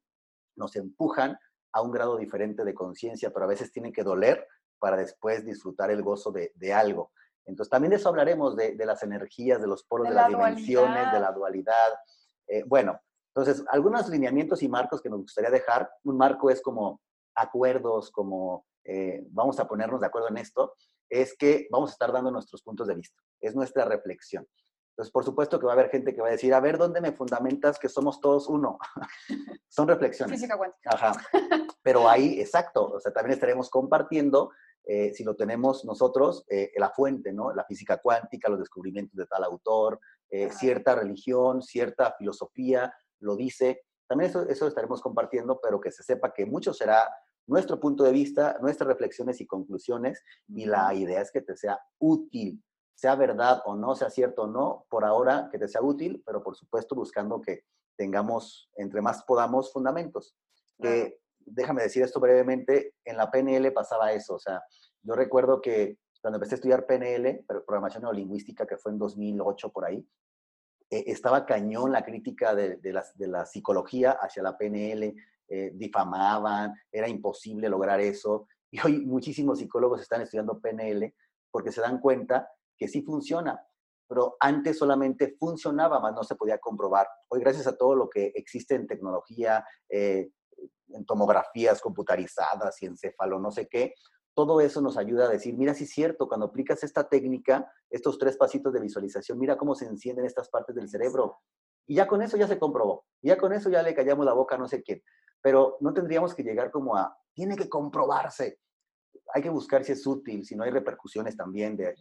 [0.57, 1.37] nos empujan
[1.73, 4.47] a un grado diferente de conciencia, pero a veces tienen que doler
[4.79, 7.13] para después disfrutar el gozo de, algo.
[7.47, 11.21] Entonces, también de eso hablaremos, de, las energías, de los polos, de, las dimensiones, de
[11.21, 11.93] la dualidad.
[12.47, 13.01] Eh, bueno,
[13.35, 15.91] entonces, algunos lineamientos y marcos que nos gustaría dejar.
[16.05, 17.01] Un marco es como
[17.35, 20.75] acuerdos, como eh, vamos a ponernos de acuerdo en esto,
[21.09, 23.21] es que vamos a estar dando nuestros puntos de vista.
[23.41, 24.47] Es nuestra reflexión.
[24.93, 27.01] Entonces, por supuesto que va a haber gente que va a decir, a ver, ¿dónde
[27.01, 28.79] me fundamentas que somos todos uno?
[29.69, 30.39] Son reflexiones.
[30.39, 30.91] Física cuántica.
[30.93, 31.13] Ajá.
[31.83, 34.51] Pero ahí, exacto, o sea, también estaremos compartiendo,
[34.85, 37.53] eh, si lo tenemos nosotros, eh, la fuente, ¿no?
[37.55, 40.01] La física cuántica, los descubrimientos de tal autor,
[40.51, 43.83] cierta religión, cierta filosofía, lo dice.
[44.09, 47.07] También eso, eso estaremos compartiendo, pero que se sepa que mucho será
[47.47, 51.81] nuestro punto de vista, nuestras reflexiones y conclusiones, y la idea es que te sea
[51.99, 52.63] útil,
[52.95, 56.43] sea verdad o no, sea cierto o no, por ahora que te sea útil, pero
[56.43, 57.65] por supuesto buscando que
[57.97, 60.37] tengamos, entre más podamos, fundamentos.
[60.81, 64.63] Que, déjame decir esto brevemente, en la PNL pasaba eso, o sea,
[65.03, 69.85] yo recuerdo que cuando empecé a estudiar PNL, programación neurolingüística, que fue en 2008 por
[69.85, 70.07] ahí,
[70.89, 75.15] eh, estaba cañón la crítica de, la, psicología hacia la PNL,
[75.55, 78.49] eh, difamaban, era imposible lograr eso.
[78.75, 81.15] Y hoy muchísimos psicólogos están estudiando PNL
[81.51, 83.63] porque se dan cuenta que sí funciona,
[84.09, 87.07] pero antes solamente funcionaba, más no se podía comprobar.
[87.29, 90.31] Hoy, gracias a todo lo que existe en tecnología, eh,
[90.89, 93.93] en tomografías computarizadas y encéfalo, no sé qué,
[94.35, 98.17] todo eso nos ayuda a decir, mira, sí es cierto, cuando aplicas esta técnica, estos
[98.17, 101.41] tres pasitos de visualización, mira cómo se encienden estas partes del cerebro.
[101.87, 103.05] Y ya con eso ya se comprobó.
[103.21, 105.03] Y ya con eso ya le callamos la boca a no sé quién.
[105.43, 108.61] Pero no tendríamos que llegar como a, tiene que comprobarse.
[109.35, 111.95] Hay que buscar si es útil, si no hay repercusiones también de,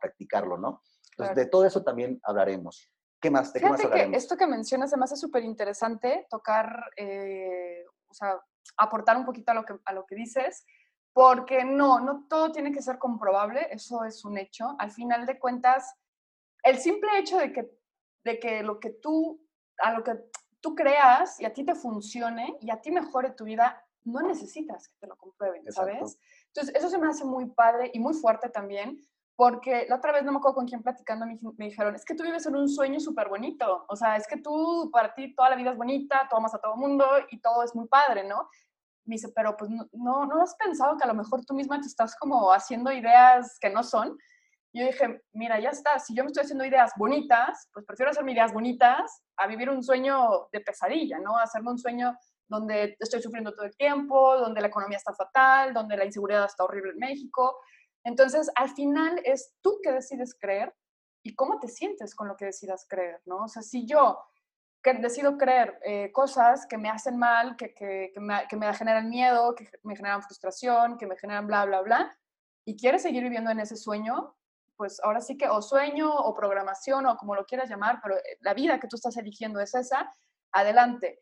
[0.00, 0.82] practicarlo, ¿no?
[1.10, 2.88] Entonces, de todo eso también hablaremos.
[3.20, 3.52] ¿Qué más?
[3.52, 4.12] ¿De qué más hablaremos?
[4.12, 8.40] Que esto que mencionas además es súper interesante, tocar, eh, o sea,
[8.76, 10.64] aportar un poquito a lo que, a lo que dices
[11.18, 14.76] porque no, no todo tiene que ser comprobable, eso es un hecho.
[14.78, 15.96] Al final de cuentas,
[16.62, 17.68] el simple hecho de que,
[18.22, 19.44] de que lo que tú,
[19.78, 20.12] a lo que
[20.60, 24.88] tú creas y a ti te funcione y a ti mejore tu vida, no necesitas
[24.88, 26.18] que te lo comprueben, ¿sabes?
[26.46, 28.98] Entonces, eso se me hace muy padre y muy fuerte también,
[29.36, 32.14] porque la otra vez no me acuerdo con quién platicando me, me dijeron, es que
[32.14, 35.50] tú vives en un sueño súper bonito, o sea, es que tú, para ti toda
[35.50, 38.24] la vida es bonita, tú amas a todo el mundo y todo es muy padre,
[38.24, 38.48] ¿no?
[39.08, 41.86] me dice, pero pues no, no, has pensado que a lo mejor tú misma te
[41.86, 44.18] estás como haciendo ideas que no son.
[44.72, 48.32] Yo dije, mira, ya está, si yo me estoy haciendo ideas bonitas, pues prefiero hacerme
[48.32, 51.38] ideas bonitas a vivir un sueño de pesadilla, ¿no?
[51.38, 55.96] Hacerme un sueño donde estoy sufriendo todo el tiempo, donde la economía está fatal, donde
[55.96, 57.58] la inseguridad está horrible en México.
[58.04, 60.74] Entonces, al final es tú que decides creer
[61.22, 63.44] y cómo te sientes con lo que decidas creer, ¿no?
[63.44, 64.18] O sea, si yo
[64.94, 69.08] decido creer eh, cosas que me hacen mal, que, que, que, me, que, me, generan
[69.08, 72.18] miedo, que me generan frustración, que me generan bla, bla, bla,
[72.64, 74.36] y quieres seguir viviendo en ese sueño,
[74.78, 78.38] pues ahora sí que o sueño o programación o como lo quieras llamar, pero eh,
[78.40, 80.10] la vida que tú estás eligiendo es esa,
[80.52, 81.20] adelante.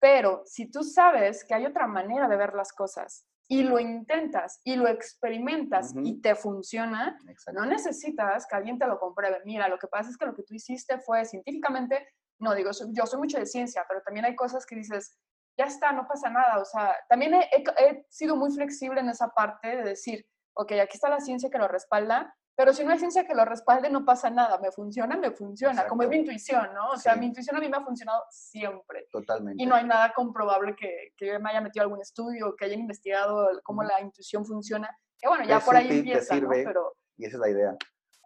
[0.00, 4.60] Pero si tú sabes que hay otra manera de ver las cosas y lo intentas
[4.64, 7.16] y lo experimentas y te funciona,
[7.52, 9.42] no necesitas que alguien te lo compruebe.
[9.44, 13.06] Mira, lo que pasa es que lo que tú hiciste fue científicamente no digo, yo
[13.06, 15.18] soy mucho de ciencia, pero también hay cosas que dices,
[15.56, 16.60] ya está, no pasa nada.
[16.60, 21.08] O sea, también he, sido muy flexible en esa parte de decir, ok, aquí está
[21.08, 24.30] la ciencia que lo respalda, pero si no hay ciencia que lo respalde, no pasa
[24.30, 24.58] nada.
[24.58, 26.90] Me funciona, me funciona, como es mi intuición, ¿no?
[26.90, 29.08] O sea, mi intuición a mí me ha funcionado siempre.
[29.10, 29.60] Totalmente.
[29.62, 33.48] Y no hay nada comprobable que, que me haya metido algún estudio, que hayan investigado
[33.64, 34.88] cómo la intuición funciona.
[35.18, 36.48] Que bueno, ya por ahí empieza, ¿no?
[36.48, 37.76] Pero, y esa es la idea.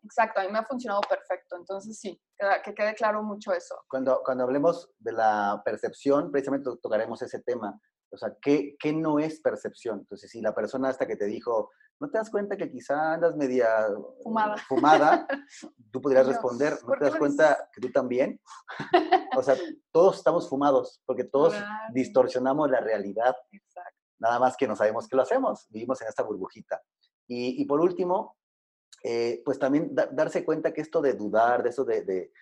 [0.05, 1.57] Exacto, a mí me ha funcionado perfecto.
[1.57, 2.21] Entonces, sí,
[2.65, 3.77] que quede claro mucho eso.
[3.89, 7.81] Cuando, cuando hablemos de la percepción, precisamente tocaremos ese tema.
[8.11, 10.01] O sea, ¿qué, ¿qué, no es percepción?
[10.01, 13.37] Entonces, si la persona hasta que te dijo, ¿no te das cuenta que quizá andas
[13.37, 13.69] media
[14.23, 14.57] fumada?
[14.69, 15.27] fumada
[15.93, 18.41] tú podrías responder, ¿no te das cuenta que tú también?
[19.37, 19.57] o sea,
[19.93, 21.55] todos estamos fumados porque todos
[21.93, 23.37] distorsionamos la realidad.
[23.51, 23.99] Exacto.
[24.21, 26.83] Nada más que no sabemos que lo hacemos, vivimos en esta burbujita.
[27.27, 28.39] Y, y por último,
[29.05, 32.33] eh, pues también darse cuenta que esto de dudar, de eso de,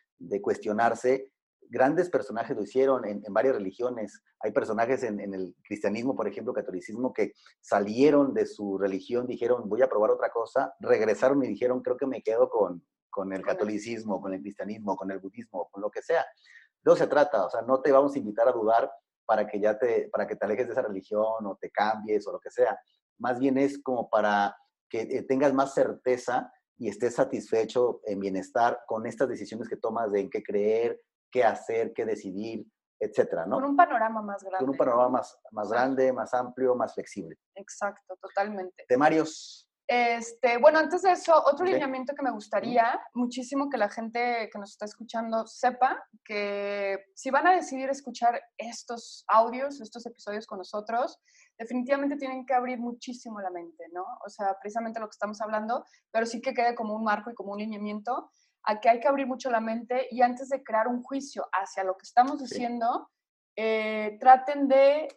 [0.41, 1.33] cuestionarse,
[1.71, 4.23] grandes personajes lo hicieron en, varias religiones.
[4.41, 9.83] Hay personajes en, el cristianismo, por ejemplo, catolicismo, que salieron de su religión, dijeron, voy
[9.83, 14.21] a probar otra cosa, regresaron y dijeron, creo que me quedo con, con el catolicismo,
[14.21, 16.25] con el cristianismo, con el budismo, con lo que sea.
[16.85, 18.91] Eso se trata, o sea, no te vamos a invitar a dudar
[19.25, 22.33] para que ya te, para que te alejes de esa religión o te cambies o
[22.33, 22.79] lo que sea.
[23.19, 24.57] Más bien es como para
[24.89, 30.13] que eh, tengas más certeza y estés satisfecho en bienestar con estas decisiones que tomas
[30.13, 31.01] de en qué creer,
[31.37, 32.67] qué hacer, qué decidir,
[32.99, 33.57] etcétera, ¿no?
[33.57, 34.59] Con un panorama más grande.
[34.59, 37.37] Con un panorama más, más grande, más amplio, más flexible.
[37.55, 38.87] Exacto, totalmente.
[38.89, 39.69] Temarios.
[39.87, 44.59] Este, bueno, antes de eso, otro lineamiento que me gustaría muchísimo que la gente que
[44.59, 50.59] nos está escuchando sepa que si van a decidir escuchar estos audios, estos episodios con
[50.59, 51.21] nosotros,
[51.57, 54.05] definitivamente tienen que abrir muchísimo la mente, ¿no?
[54.25, 57.35] O sea, precisamente lo que estamos hablando, pero sí que quede como un marco y
[57.35, 58.31] como un lineamiento
[58.67, 61.85] a que hay que abrir mucho la mente y antes de crear un juicio hacia
[61.85, 63.09] lo que estamos diciendo,
[63.55, 65.09] eh, traten de,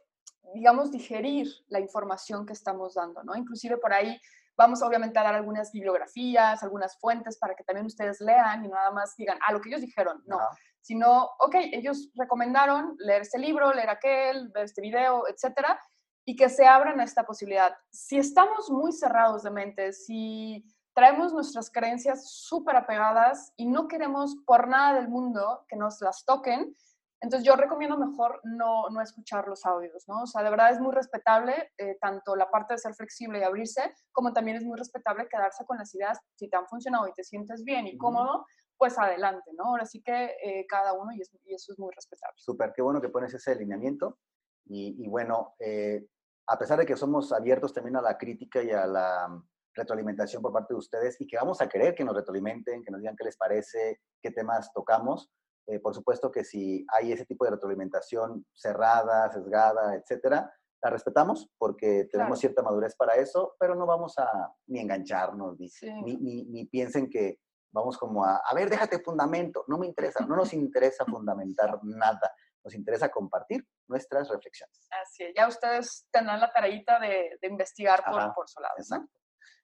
[0.53, 3.35] digamos, digerir la información que estamos dando, ¿no?
[3.35, 4.19] Inclusive por ahí
[4.55, 8.91] vamos obviamente a dar algunas bibliografías, algunas fuentes para que también ustedes lean y nada
[8.91, 10.39] más digan, ah, lo que ellos dijeron, no,
[10.81, 15.79] sino, ok, ellos recomendaron leer este libro, leer aquel, ver este video, etcétera,
[16.25, 17.75] y que se abran a esta posibilidad.
[17.89, 20.63] Si estamos muy cerrados de mente, si
[20.99, 26.25] traemos nuestras creencias súper apegadas y no queremos por nada del mundo que nos las
[26.25, 26.75] toquen,
[27.21, 30.23] entonces yo recomiendo mejor no, no escuchar los audios, ¿no?
[30.23, 33.43] O sea, de verdad es muy respetable eh, tanto la parte de ser flexible y
[33.43, 37.13] abrirse, como también es muy respetable quedarse con las ideas, si te han funcionado y
[37.13, 38.45] te sientes bien y cómodo,
[38.77, 39.67] pues adelante, ¿no?
[39.67, 42.35] Ahora sí que eh, cada uno y, eso es muy respetable.
[42.35, 44.19] Súper, qué bueno que pones ese alineamiento.
[44.65, 46.05] Y, bueno, eh,
[46.45, 49.41] a pesar de que somos abiertos también a la crítica y a la
[49.79, 53.01] retroalimentación por parte de ustedes y que vamos a querer que nos retroalimenten, que nos
[53.01, 55.29] digan qué les parece, qué temas tocamos,
[55.69, 61.47] eh, por supuesto que si hay ese tipo de retroalimentación cerrada, sesgada, etcétera, la respetamos
[61.57, 67.09] porque tenemos cierta madurez para eso, pero no vamos a ni engancharnos, ni, ni, piensen
[67.09, 67.39] que
[67.71, 72.33] vamos como a, a ver, déjate fundamento, no me interesa, no nos interesa fundamentar nada,
[72.63, 74.87] nos interesa compartir nuestras reflexiones.
[75.03, 78.75] Así es, ya ustedes tendrán la tareita de, de investigar por, por, su lado.
[78.77, 79.18] Exacto.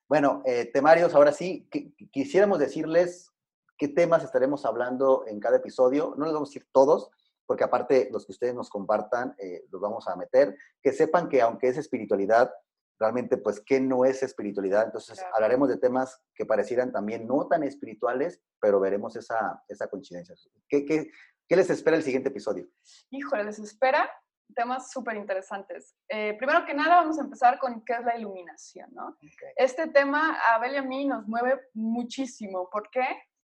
[0.07, 1.67] Bueno, eh, temarios, ahora sí,
[2.11, 3.33] quisiéramos decirles
[3.77, 6.13] qué temas estaremos hablando en cada episodio.
[6.17, 7.09] No les vamos a decir todos,
[7.47, 10.55] porque aparte los que ustedes nos compartan eh, los vamos a meter.
[10.81, 12.53] Que sepan que aunque es espiritualidad,
[12.99, 14.85] realmente pues qué no es espiritualidad.
[14.85, 20.35] Entonces hablaremos de temas que parecieran también no tan espirituales, pero veremos esa, esa coincidencia.
[20.69, 21.09] ¿Qué, qué,
[21.47, 22.67] qué les espera el siguiente episodio?
[23.09, 24.07] Híjole, les espera
[24.53, 25.95] temas súper interesantes.
[26.07, 29.17] Eh, primero que nada, vamos a empezar con qué es la iluminación, ¿no?
[29.55, 32.69] Este tema a Abel y a mí nos mueve muchísimo.
[32.69, 33.05] ¿Por qué?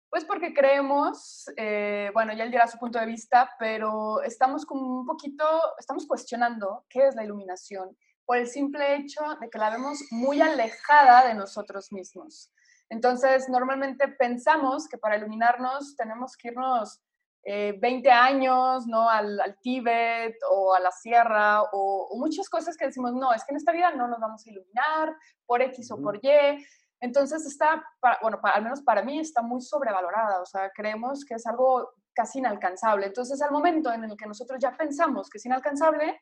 [0.08, 5.00] Pues porque creemos, eh, bueno, ya él dirá su punto de vista, pero estamos como
[5.00, 5.44] un poquito,
[5.78, 10.40] estamos cuestionando qué es la iluminación por el simple hecho de que la vemos muy
[10.40, 12.52] alejada de nosotros mismos.
[12.88, 17.00] Entonces, normalmente pensamos que para iluminarnos tenemos que irnos
[17.44, 19.08] 20 eh, años, ¿no?
[19.08, 23.44] Al, al, Tíbet o a la sierra o, o, muchas cosas que decimos, no, es
[23.44, 26.64] que en esta vida no nos vamos a iluminar por X o por Y.
[27.00, 27.82] Entonces está,
[28.20, 32.40] bueno, al menos para mí está muy sobrevalorada, o sea, creemos que es algo casi
[32.40, 33.06] inalcanzable.
[33.06, 36.20] Entonces al momento en el que nosotros ya pensamos que es inalcanzable,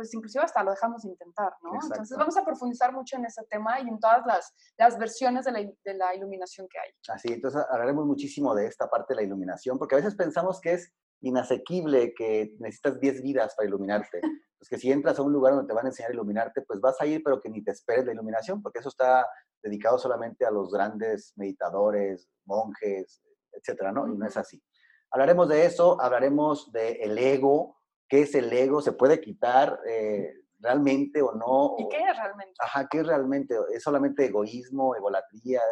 [0.00, 1.74] pues inclusive hasta lo dejamos de intentar, ¿no?
[1.74, 5.52] Entonces vamos a profundizar mucho en ese tema y en todas las, las versiones de
[5.52, 6.90] la, de la, iluminación que hay.
[7.08, 10.72] Así, entonces hablaremos muchísimo de esta parte de la iluminación, porque a veces pensamos que
[10.72, 14.22] es inasequible, que necesitas 10 vidas para iluminarte.
[14.60, 16.82] Pues que si entras a un lugar donde te van a enseñar a iluminarte, pues
[16.82, 19.26] vas a ir, pero que ni te esperes la iluminación, porque eso está
[19.62, 24.06] dedicado solamente a los grandes meditadores, monjes, etcétera, ¿no?
[24.06, 24.62] Y no es así.
[25.10, 27.79] Hablaremos de eso, hablaremos del ego,
[28.10, 31.76] qué es el ego, se puede quitar eh, realmente o no.
[31.78, 32.52] ¿Y qué es realmente?
[32.58, 33.56] Ajá, ¿qué es realmente?
[33.72, 35.62] ¿Es solamente egoísmo, egolatría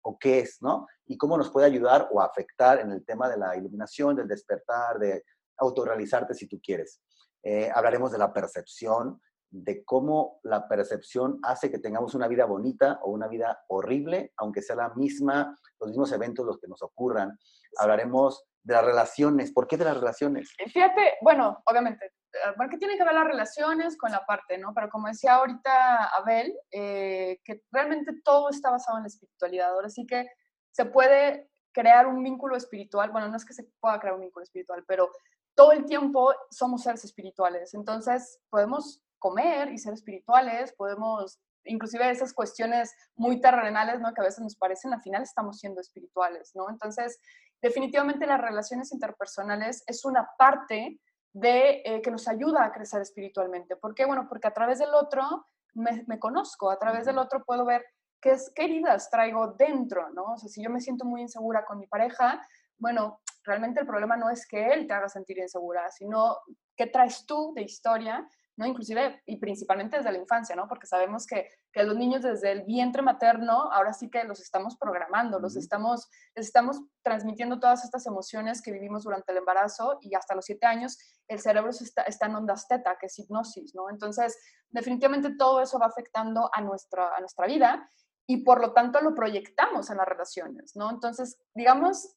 [0.00, 0.86] o qué es, no?
[1.06, 4.98] Y cómo nos puede ayudar o afectar en el tema de la iluminación, del despertar,
[4.98, 5.22] de
[5.58, 7.00] autorrealizarte si tú quieres.
[7.44, 13.00] Eh, hablaremos de la percepción, de cómo la percepción hace que tengamos una vida bonita
[13.02, 17.38] o una vida horrible, aunque sea la misma, los mismos eventos los que nos ocurran.
[17.76, 19.52] Hablaremos de las relaciones.
[19.52, 20.52] ¿Por qué de las relaciones?
[20.72, 22.12] Fíjate, bueno, obviamente,
[22.56, 24.72] porque tiene que ver las relaciones con la parte, ¿no?
[24.74, 29.70] Pero como decía ahorita Abel, eh, que realmente todo está basado en la espiritualidad.
[29.70, 30.26] Ahora sí que
[30.70, 34.44] se puede crear un vínculo espiritual, bueno, no es que se pueda crear un vínculo
[34.44, 35.10] espiritual, pero
[35.54, 37.74] todo el tiempo somos seres espirituales.
[37.74, 44.12] Entonces, podemos comer y ser espirituales, podemos, inclusive esas cuestiones muy terrenales, ¿no?
[44.12, 46.68] Que a veces nos parecen, al final estamos siendo espirituales, ¿no?
[46.70, 47.20] Entonces,
[47.62, 51.00] definitivamente las relaciones interpersonales es una parte
[51.32, 53.76] de eh, que nos ayuda a crecer espiritualmente.
[53.76, 54.04] ¿Por qué?
[54.04, 57.84] Bueno, porque a través del otro me, me conozco, a través del otro puedo ver
[58.20, 60.24] qué, es, qué heridas traigo dentro, ¿no?
[60.34, 62.46] O sea, si yo me siento muy insegura con mi pareja,
[62.76, 66.38] bueno, realmente el problema no es que él te haga sentir insegura, sino
[66.76, 68.66] qué traes tú de historia ¿no?
[68.66, 70.68] Inclusive y principalmente desde la infancia, ¿no?
[70.68, 74.76] Porque sabemos que, que, los niños desde el vientre materno, ahora sí que los estamos
[74.76, 80.14] programando, los estamos, les estamos transmitiendo todas estas emociones que vivimos durante el embarazo y
[80.14, 83.88] hasta los siete años el cerebro está, está en ondas teta, que es hipnosis, ¿no?
[83.90, 84.38] Entonces,
[84.70, 87.88] definitivamente todo eso va afectando a nuestra, a nuestra vida
[88.26, 90.90] y por lo tanto lo proyectamos en las relaciones, ¿no?
[90.90, 92.14] Entonces, digamos,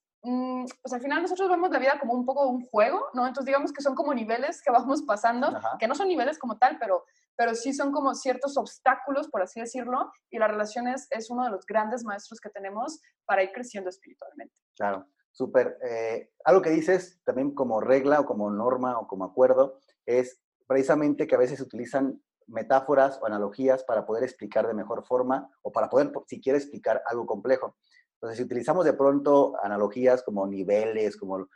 [0.82, 3.28] pues al final nosotros vemos la vida como un poco un juego, ¿no?
[3.28, 6.78] Entonces digamos que son como niveles que vamos pasando, que no son niveles como tal,
[6.80, 11.44] pero, pero sí son como ciertos obstáculos, por así decirlo, y las relaciones es uno
[11.44, 14.56] de los grandes maestros que tenemos para ir creciendo espiritualmente.
[14.76, 15.78] Claro, súper.
[15.88, 21.28] Eh, algo que dices también como regla o como norma o como acuerdo es precisamente
[21.28, 25.72] que a veces se utilizan metáforas o analogías para poder explicar de mejor forma o
[25.72, 27.76] para poder siquiera explicar algo complejo.
[28.16, 31.48] Entonces, si utilizamos de pronto analogías como niveles, como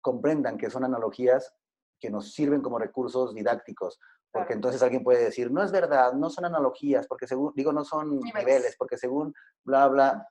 [0.00, 1.54] comprendan que son analogías
[1.98, 3.98] que nos sirven como recursos didácticos,
[4.30, 7.84] porque entonces alguien puede decir, no es verdad, no son analogías, porque según, digo, no
[7.84, 9.32] son niveles, porque según
[9.64, 10.28] bla, bla,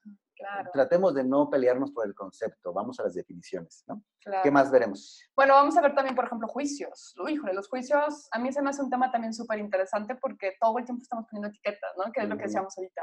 [0.73, 4.03] Tratemos de no pelearnos por el concepto, vamos a las definiciones, ¿no?
[4.41, 5.21] ¿Qué más veremos?
[5.35, 7.13] Bueno, vamos a ver también, por ejemplo, juicios.
[7.27, 10.77] híjole, los juicios, a mí se me hace un tema también súper interesante porque todo
[10.79, 12.11] el tiempo estamos poniendo etiquetas, ¿no?
[12.11, 13.01] Que es lo que decíamos ahorita.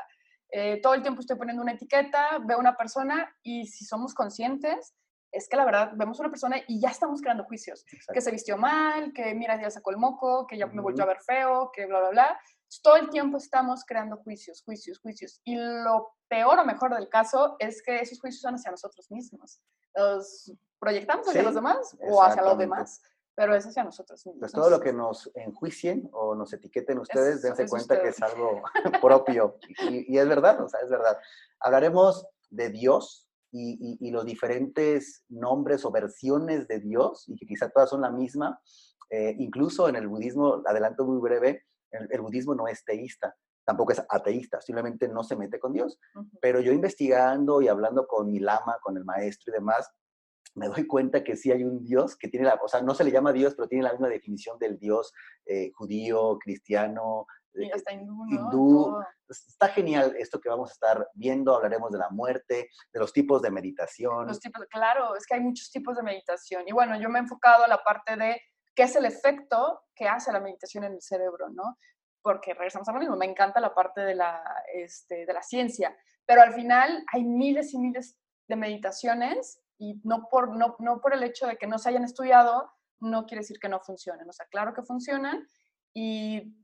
[0.53, 4.95] Eh, todo el tiempo estoy poniendo una etiqueta, veo una persona y si somos conscientes,
[5.33, 7.85] es que la verdad vemos una persona y ya estamos creando juicios.
[8.13, 11.07] Que se vistió mal, que mira, ya sacó el moco, que ya me volvió a
[11.07, 12.41] ver feo, que bla, bla, bla.
[12.83, 15.41] Todo el tiempo estamos creando juicios, juicios, juicios.
[15.45, 19.61] Y lo peor o mejor del caso es que esos juicios son hacia nosotros mismos.
[19.95, 23.03] Los proyectamos hacia los demás o hacia los demás,
[23.41, 24.41] pero es hacia nosotros mismos.
[24.41, 28.61] Pues todo lo que nos enjuicien o nos etiqueten ustedes, dense cuenta que es algo
[29.01, 29.57] propio.
[29.89, 31.17] Y, es verdad, o sea, es verdad.
[31.59, 37.89] Hablaremos de Dios, y, los diferentes nombres o versiones de Dios, y que quizá todas
[37.89, 38.61] son la misma.
[39.09, 44.03] Eh, incluso en el budismo, adelanto muy breve, el, budismo no es teísta, tampoco es
[44.07, 45.99] ateísta, simplemente no se mete con Dios.
[46.43, 49.91] Pero yo investigando y hablando con mi lama, con el maestro y demás,
[50.55, 53.05] me doy cuenta que sí hay un Dios que tiene la, o sea, no se
[53.05, 55.13] le llama Dios, pero tiene la misma definición del Dios
[55.47, 61.55] eh, judío, cristiano, y hasta hindú, Está genial esto que vamos a estar viendo.
[61.55, 64.27] Hablaremos de la muerte, de los tipos de meditación.
[64.27, 66.65] Los tipos, claro, es que hay muchos tipos de meditación.
[66.67, 68.41] Y bueno, yo me he enfocado a la parte de
[68.75, 71.79] qué es el efecto que hace la meditación en el cerebro, ¿no?
[72.23, 74.43] Porque regresamos a lo mismo, me encanta la parte de la,
[74.75, 80.29] este, de la ciencia, pero al final hay miles y miles de meditaciones y no
[80.29, 83.59] por, no, no por el hecho de que no se hayan estudiado, no quiere decir
[83.59, 84.29] que no funcionen.
[84.29, 85.49] O sea, claro que funcionan
[85.95, 86.55] y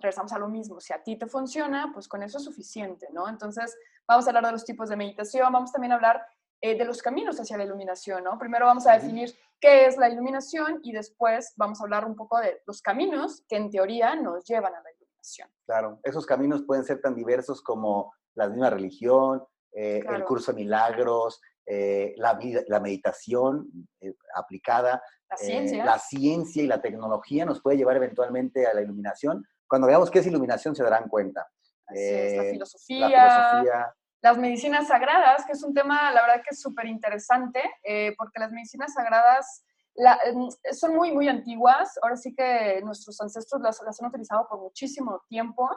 [0.00, 3.28] regresamos a lo mismo, si a ti te funciona, pues con eso es suficiente, ¿no?
[3.28, 3.76] Entonces,
[4.08, 6.26] vamos a hablar de los tipos de meditación, vamos también a hablar
[6.62, 8.38] eh, de los caminos hacia la iluminación, ¿no?
[8.38, 12.38] Primero vamos a definir qué es la iluminación y después vamos a hablar un poco
[12.38, 15.50] de los caminos que en teoría nos llevan a la iluminación.
[15.66, 20.62] Claro, esos caminos pueden ser tan diversos como la misma religión, eh, el curso de
[20.62, 23.70] milagros, eh, la, la, meditación
[24.34, 25.84] aplicada, la ciencia.
[25.84, 30.18] la ciencia y la tecnología nos puede llevar eventualmente a la iluminación, cuando veamos qué
[30.20, 31.46] es iluminación se darán cuenta.
[31.88, 36.60] Es, la, eh, filosofía, Las medicinas sagradas, que es un tema, la verdad que es
[36.60, 39.64] súper interesante, eh, porque las medicinas sagradas
[40.72, 41.98] son muy, muy antiguas.
[42.02, 45.68] Ahora sí que nuestros ancestros las, las, han utilizado por muchísimo tiempo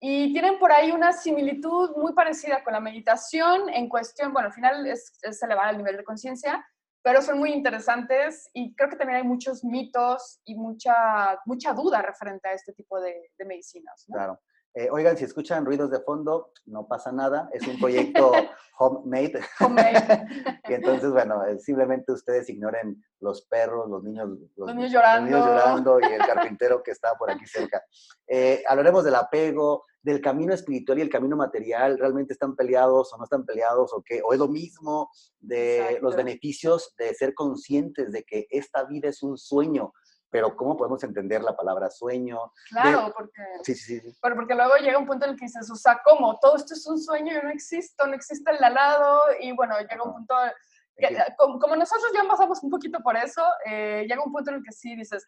[0.00, 4.54] y tienen por ahí una similitud muy parecida con la meditación en cuestión, bueno, al
[4.54, 6.64] final es, es elevar el nivel de conciencia,
[7.02, 12.02] pero son muy interesantes y creo que también hay muchos mitos y mucha, mucha duda
[12.02, 14.04] referente a este tipo de, de medicinas.
[14.06, 14.40] Claro.
[14.78, 18.30] Eh, oigan, si escuchan ruidos de fondo, no pasa nada, es un proyecto
[18.78, 19.40] homemade.
[19.58, 20.24] Homemade.
[20.68, 25.32] y entonces, bueno, eh, simplemente ustedes ignoren los perros, los niños, los, niños llorando.
[25.32, 27.82] Los niños llorando y el carpintero que está por aquí cerca.
[28.28, 33.18] Eh, hablaremos del apego, del camino espiritual y el camino material, ¿realmente están peleados o
[33.18, 34.22] no están peleados o qué?
[34.24, 35.10] ¿O es lo mismo
[35.40, 39.92] de los beneficios de ser conscientes de que esta vida es un sueño?
[40.30, 42.52] Pero ¿cómo podemos entender la palabra sueño?
[42.68, 44.18] Claro, porque, sí, sí, sí.
[44.20, 46.38] Porque luego llega un punto en el que dices, o sea, ¿cómo?
[46.38, 50.02] Todo esto es un sueño, yo no existo, no existe el lado, y bueno, llega
[50.02, 50.34] un punto,
[51.36, 54.72] como, nosotros ya pasamos un poquito por eso, eh, llega un punto en el que
[54.72, 55.24] sí dices,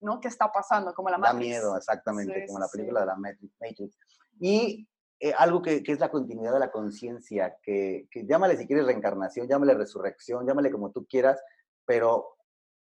[0.00, 0.20] ¿no?
[0.20, 0.94] ¿Qué está pasando?
[0.94, 1.38] Como la Matrix.
[1.38, 3.98] Da miedo, exactamente, como la película de la Matrix.
[4.40, 4.88] Y
[5.20, 8.86] eh, algo que, que, es la continuidad de la conciencia, que, que llámale si quieres
[8.86, 11.42] reencarnación, llámale resurrección, llámale como tú quieras,
[11.84, 12.36] pero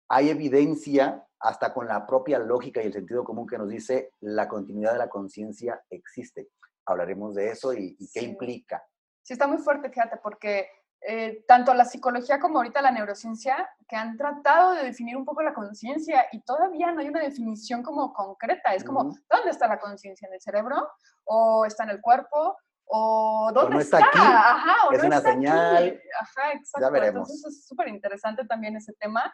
[0.09, 4.47] hay evidencia hasta con la propia lógica y el sentido común que nos dice la
[4.47, 6.49] continuidad de la conciencia existe.
[6.87, 8.83] Hablaremos de eso y, qué implica.
[9.21, 10.67] Sí, está muy fuerte, fíjate, porque
[11.01, 15.43] eh, tanto la psicología como ahorita la neurociencia, que han tratado de definir un poco
[15.43, 18.73] la conciencia y todavía no hay una definición como concreta.
[18.73, 20.27] Es como, ¿dónde está la conciencia?
[20.27, 20.89] ¿En el cerebro?
[21.25, 22.57] ¿O está en el cuerpo?
[22.85, 23.97] ¿O dónde no está?
[23.97, 26.01] Aquí, Ajá, es una señal.
[26.21, 26.87] Ajá, exacto.
[26.87, 27.29] Ya veremos.
[27.29, 29.31] Entonces es súper interesante también ese tema.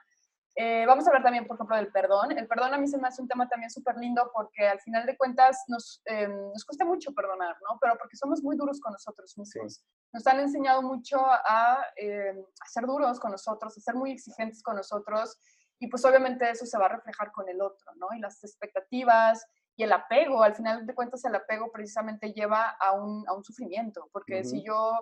[0.56, 2.32] Eh, vamos a hablar también, por ejemplo, del perdón.
[2.38, 5.06] El perdón a mí se me hace un tema también súper lindo porque al final
[5.06, 7.78] de cuentas nos, eh, nos cuesta mucho perdonar, ¿no?
[7.80, 9.86] Pero porque somos muy duros con nosotros mismos.
[10.12, 14.62] Nos han enseñado mucho a, eh, a, ser duros con nosotros, a ser muy exigentes
[14.62, 15.38] con nosotros
[15.80, 18.10] y pues obviamente eso se va a reflejar con el otro, ¿no?
[18.16, 19.46] Y las expectativas
[19.78, 23.44] y el apego, al final de cuentas el apego precisamente lleva a un, a un
[23.44, 24.94] sufrimiento, porque si yo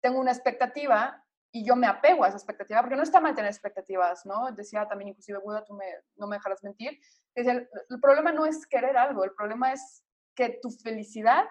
[0.00, 1.23] tengo una expectativa
[1.54, 4.50] y yo me apego a esa expectativa, porque no está mal tener expectativas, ¿no?
[4.50, 5.86] Decía también inclusive Buda, tú me,
[6.16, 6.98] no me dejarás mentir,
[7.32, 11.44] decía, el, el, problema no es querer algo, el problema es que tu felicidad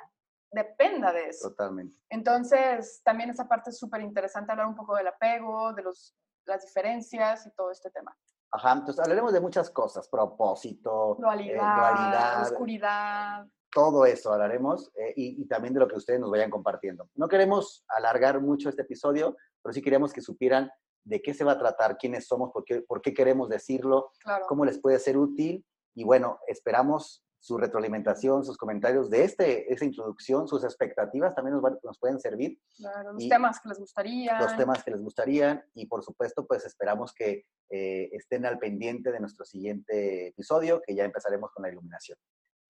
[0.51, 1.47] dependa de eso.
[1.51, 1.97] Totalmente.
[2.09, 6.13] Entonces, también esa parte es súper interesante, hablar un poco del apego, de los,
[6.47, 8.13] las diferencias y todo este tema.
[8.51, 13.47] Ajá, entonces hablaremos de muchas cosas, propósito, dualidad, eh, dualidad oscuridad.
[13.71, 17.09] Todo eso hablaremos eh, y, y, también de lo que ustedes nos vayan compartiendo.
[17.15, 20.69] No queremos alargar mucho este episodio, pero sí queremos que supieran
[21.03, 24.45] de qué se va a tratar, quiénes somos, por qué, por qué queremos decirlo, claro.
[24.47, 25.65] cómo les puede ser útil.
[25.95, 31.61] Y bueno, esperamos su retroalimentación, sus comentarios de este, esa introducción, sus expectativas también nos,
[31.61, 32.57] van, nos pueden servir.
[32.77, 34.41] Claro, los y temas que les gustarían.
[34.41, 39.11] Los temas que les gustarían y por supuesto pues esperamos que eh, estén al pendiente
[39.11, 42.17] de nuestro siguiente episodio, que ya empezaremos con la iluminación.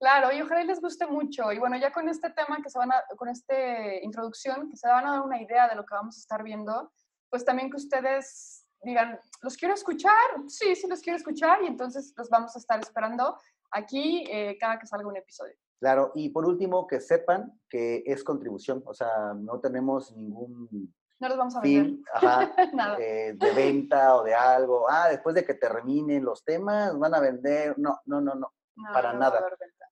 [0.04, 1.50] Claro, y ojalá les guste mucho.
[1.54, 3.56] Y bueno, ya con este tema que se van a, con esta
[4.02, 6.92] introducción, que se van a dar una idea de lo que vamos a estar viendo,
[7.30, 10.12] pues también que ustedes digan, ¿los quiero escuchar?
[10.50, 13.38] Sí, sí, los quiero escuchar y entonces los vamos a estar esperando
[13.72, 15.56] aquí eh, cada que salga un episodio.
[15.80, 20.68] Claro, y por último, que sepan que es contribución, o sea, no tenemos ningún
[21.22, 22.52] no los vamos a fin ajá,
[23.00, 24.86] eh, de venta o de algo.
[24.90, 27.80] Ah, después de que terminen los temas, van a vender.
[27.80, 29.40] No, no, no, no, no para no nada.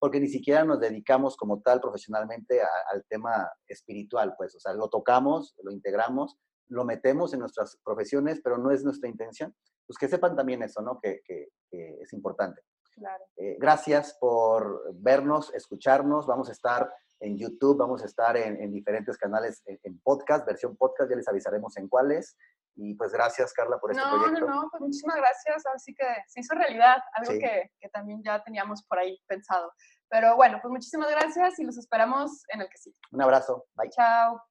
[0.02, 4.74] Porque ni siquiera nos dedicamos como tal profesionalmente a, al tema espiritual, pues, o sea,
[4.74, 6.40] lo tocamos, lo integramos,
[6.70, 9.56] lo metemos en nuestras profesiones, pero no es nuestra intención.
[9.86, 11.00] Pues que sepan también eso, ¿no?
[11.00, 12.62] Que, que, que es importante.
[12.96, 13.24] Claro.
[13.38, 16.26] Eh, gracias por vernos, escucharnos.
[16.26, 20.48] Vamos a estar en YouTube, vamos a estar en, en diferentes canales en, en, podcast,
[20.48, 22.36] versión podcast, ya les avisaremos en cuáles.
[22.76, 24.46] Y pues gracias, Carla, por este no, proyecto.
[24.48, 25.64] No, no, pues muchísimas gracias.
[25.76, 27.40] Así que se hizo realidad, algo Sí.
[27.40, 29.72] que, que también ya teníamos por ahí pensado.
[30.10, 32.96] Pero bueno, pues muchísimas gracias y los esperamos en el que sí.
[33.12, 33.66] Un abrazo.
[33.76, 33.90] Bye.
[33.90, 34.51] Chao.